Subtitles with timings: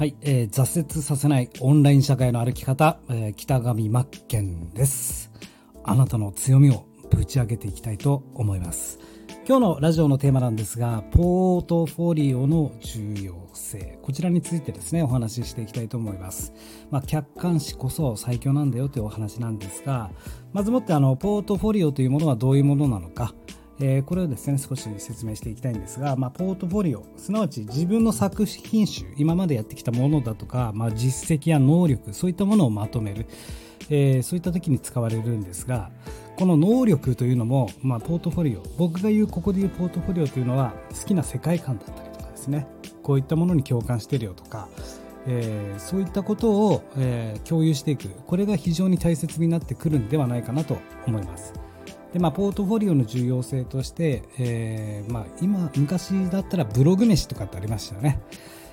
[0.00, 5.30] はい、えー、挫折させないオンライン社会の歩き方、えー、北上真剣です。
[5.84, 8.98] あなたの強みをぶち上げていきたいと思います。
[9.46, 13.98] 今日のラジオのテーマなんですが、ポートフォリオの重要性。
[14.00, 16.54] こちらについてですね、お話ししていきたいと思います。
[16.90, 20.12] まあ、客観視こそ最強なんだよというお話なんですが、
[20.54, 23.34] まずもってあの、ポートフォリオというものはどういうものなのか、
[23.80, 33.26] え、これをですね少し説明していきたいんですが、まあ、ポートフォリオすなわち自分の作品集今までやってきたものだとか、まあ、実績や能力そういったものをまとめる、
[33.88, 35.90] えー、そういった時に使われるんですが
[36.36, 42.66] この能力というのも、まあ、ポートフォリオ僕が言うここで言うポートフォリオというのは好きな世界観だったりとかですね
[43.02, 44.68] こういったものに共感してるよとか
[45.26, 51.69] えー、そういったことを、えー、共有していくこれが非常に大切になってくるんではないかなと思います。
[52.12, 58.20] でまあ、ポートフォリオの重要性として、えーまあ、今昔だったらブログ飯とかってありましたよね、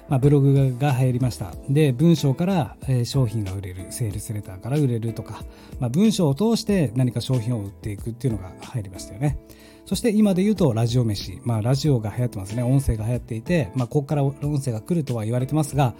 [0.09, 1.53] まあ、ブログが流行りました。
[1.69, 3.85] で文章から、えー、商品が売れる。
[3.91, 5.43] セールスレターから売れるとか、
[5.79, 9.37] まあ、文章を通して何か商品を売っていくっていうのが入りましたよね。
[9.85, 12.63] そして今で言うとラジオ飯、まあ、ラジオが流行ってますね。
[12.63, 15.93] 音声が流行っていて、まあ、ここから音声が来るとは言われてますが、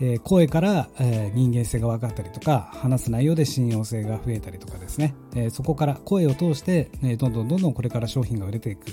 [0.00, 8.86] えー、声から、えー、人間性が分かったりとか話す内容で信用性が増えたりとかですね、えー、そこから声を通して、えどんどんどんどんこれから商品が売れていく。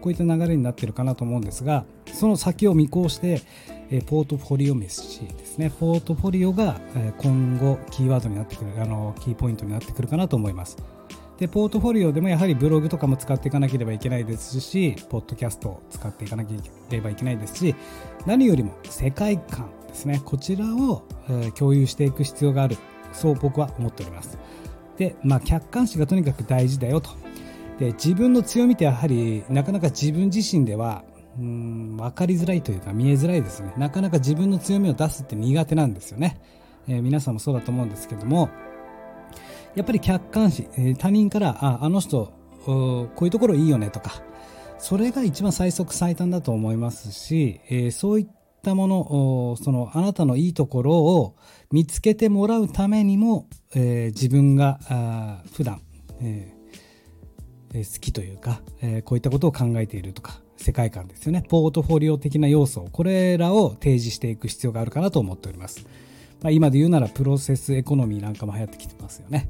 [0.00, 3.42] こういった流れになってるかなと思うんですがその先を見越して、
[3.90, 5.70] えポートフォリオメッシですね。
[5.70, 10.76] ポートフォリオが、え今後キーワードになってくるあのキーポイントになってくるかなと思います。
[11.38, 16.54] でポートフォリオでもやはりブログとかも使っていかなければいけないですしポッドキャストを使っていかなけ
[16.90, 17.74] ればいけないですし
[18.24, 20.20] 何よりも世界観ですね。
[20.24, 22.76] こちらを、え共有していく必要がある。
[23.12, 24.38] そう僕は思っております。
[24.98, 27.10] で、まあ、客観視がとにかく大事だよと。
[27.78, 31.04] で自分の強みってやはりなかなか自分自身では
[31.38, 33.72] うん分かりづらいというか見えづらいですね。
[33.76, 36.40] なかなか自分の強みを出すって苦手なんですよね、
[36.88, 38.48] えー、皆さんもそうだと思うんですけども
[39.74, 42.32] やっぱり客観視、えー、他人からああの人
[42.64, 44.22] こういうところいいよねとか
[44.78, 48.26] それが一番最速最短だと思いますし、えー、そういっ
[48.66, 51.36] ったもの、そのあなたのいいところを
[51.70, 55.80] 見つけてもらうためにも、えー、自分があ普段、
[56.20, 61.44] えー、好きというか、えー、こういったことを考えているとか、世界観ですよね。
[61.48, 65.86] ポートフォリオ的な要素、これらを提示していく必要があるかなと思っております。
[66.42, 69.48] まあ、今で言うならプロセスエコノミーなんかも流行ってきてますよね。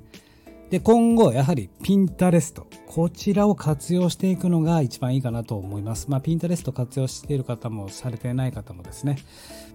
[0.70, 2.66] で、今後、やはり、ピンタレスト。
[2.88, 6.10] こちらを活用していくのが一番いいかなと思います。
[6.10, 9.18] まあ、ピンタレスト活用している方も、されていない方もですね。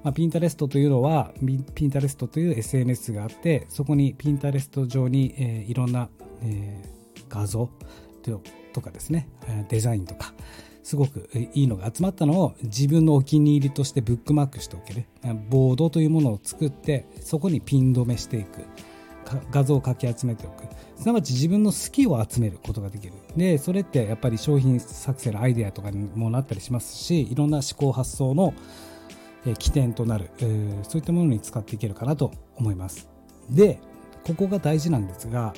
[0.04, 1.34] まあ、ピンタレストというのは、
[1.76, 6.10] ピンタレストという SNS があって、そこにピンタレスト上に、えー、いろんな、
[6.44, 7.70] えー、画像
[8.74, 9.30] とかですね、
[9.70, 10.34] デザインとか、
[10.84, 15.06] すごくいいのが集まったのを自分のお気に入りとしてブックマークしておける。
[15.50, 18.66] ボードというものを作って、そこにピン止めしていく。
[19.52, 20.64] 画像をかき集めておく。
[20.96, 23.14] すなわち自分の好きを集めることができる。
[23.36, 28.54] でそれってやっぱり商品作成のアイデアとかにもなったりしますしいろんな思考発想の
[29.58, 30.30] 起点となる
[30.84, 33.10] そういったものに使っていけるかなと思います。
[33.50, 33.80] で
[34.24, 35.54] ここが大事なんですが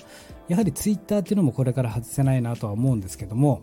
[0.47, 3.61] やはりツイッターっていうのもこれから外せないなとは思うんですけども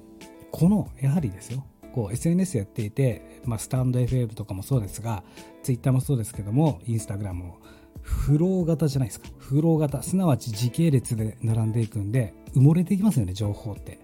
[0.50, 5.24] このやはりですよこう SNS やっていて、まあ、スタンド FM とかもそうですが
[5.62, 7.58] ツイッターもそうですけどもインスタグラムも
[8.02, 9.28] フロー型じゃないですか。
[9.38, 10.02] フロー型。
[10.02, 13.98] すなわち時系列で並んでいくんで、埋もれていきますよね、情報って。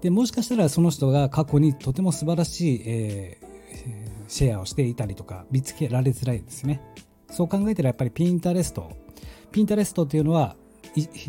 [0.00, 6.80] で、もしかしたらその人が過去にとても素晴らしい、えー、シェアをしていたりとか、見つけられづらいですね。
[7.30, 8.90] そう考えたらやっぱりピンタレスト。
[9.50, 10.56] ピンタレストっていうのは、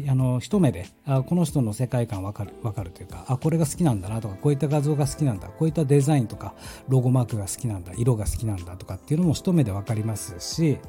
[0.09, 6.53] あの一目であこの人の世界観わかるわかるというかあこれが好きなんだなとかこういった画像が好きなんだこういったデザインとか
[6.89, 10.79] ロゴマークが好きなんだ色が好きなんだとかっていうのも一目で分かりますし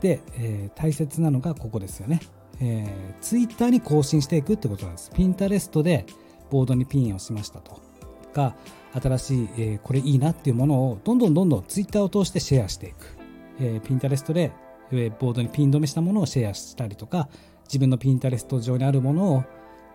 [0.00, 2.20] で、えー、大切なのがここですよね、
[2.60, 5.10] えー、ツイッターに更新していくってことなんです。
[5.10, 6.06] ピンタレストで
[6.50, 7.90] ボードにピンをしましたと。
[8.30, 8.54] か
[8.92, 13.16] 新しい、えー、これいいなっていうものをどんどんどんどんツイッターを通してシェアしていく、
[13.60, 14.52] えー、ピンタレストで、
[14.90, 17.28] えー、ボードにピン止めしたものをシェアしたりとか
[17.64, 19.44] 自分のピンタレスト上にあるものを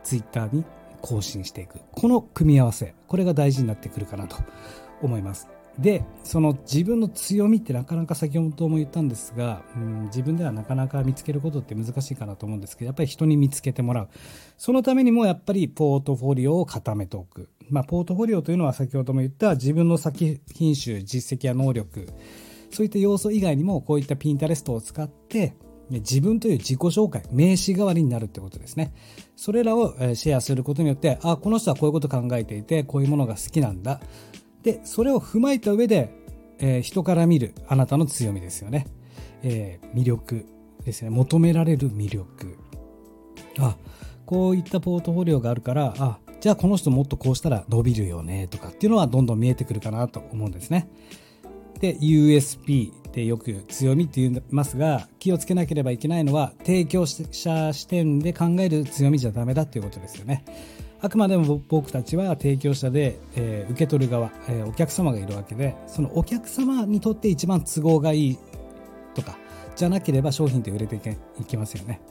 [0.03, 0.63] ツイッターに
[1.01, 1.79] 更新していく。
[1.91, 4.37] この組み合わせこれが大事になってくるかなと
[5.01, 5.54] 思います。
[5.79, 14.09] でその自分の強みってなかなか先ほども言ったんですが、うん、自分ではなかなか見つけることって難しいかなと思うんですけどやっぱり人に見つけてもらう
[14.57, 22.07] そのためにもやっぱりポートフォリオを固めておく、まあ、ポートフォリオというのは先ほども言った自分の先品種実績や能力
[22.71, 25.55] そういった要素以外にもこういったピンタレストを使って
[25.89, 28.93] 自分という自己紹介、名刺代わりになるってことですね。
[29.35, 34.01] それらをシェアすることによって、あ、この人はこういうこと考えていて、こういうものが好きなんだ。
[34.65, 36.25] でそれを踏まえた上で
[36.59, 38.87] えー、人から見るあなたの強みですよね。
[39.43, 40.45] えー、魅力
[40.83, 41.09] ですね。
[41.09, 42.57] 求められる魅力。
[43.59, 43.77] あ、
[44.25, 50.89] こういったポートフォリオがあるから、あ、じゃあこの人もっとこうしたら伸びるよねとかっていうのはどんどん見えてくるかなと思うんですね。
[51.79, 60.45] で、USP ってよく強みって言いますが、気をつけなければいけないのは、提供者視点で考える強みじゃダメだっていうことですよね。
[61.05, 68.39] あくまでも僕たちは提供者で、えー、受け取る側、えー、お客様がいるわけで、そのお客様にとって一番都合がいい
[69.13, 69.37] とか、
[69.75, 70.99] じゃなければ商品って売れてい
[71.45, 72.01] けますよね。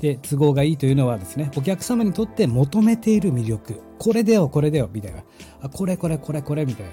[0.00, 5.22] で、都合がいいというのはですね、お客様にとって求めている魅力、これだよ、これだよ、みたいな。
[5.60, 6.86] あ、これこれこれこれ、みたい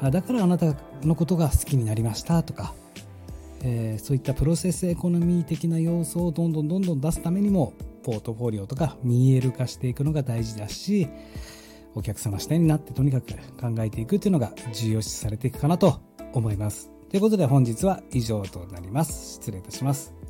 [0.00, 0.08] な。
[0.08, 2.72] あだからあなたのことが好きになりましたとか、
[3.62, 11.08] えー、そういったプロセスエコノミー的な要素をどんどんどんどん出すためにも、ポートフォリオとか見える化していくのが大事だし、
[11.94, 16.00] お客様視点になってとにかく考えていくっていうのが重要視されていくかなと
[16.32, 16.90] 思います。
[17.10, 19.34] ということで本日は以上となります。
[19.34, 20.23] 失礼いたします。